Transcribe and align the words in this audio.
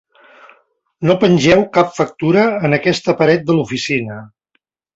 No 1.09 1.15
pengeu 1.23 1.61
cap 1.75 1.93
factura 1.99 2.47
en 2.69 2.79
aquesta 2.79 3.15
paret 3.21 3.47
de 3.51 3.59
l'oficina. 3.59 4.19